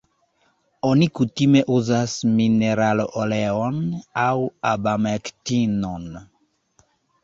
[0.87, 3.79] Oni kutime uzas mineraloleon
[4.27, 4.35] aŭ
[4.75, 6.15] abamektinon.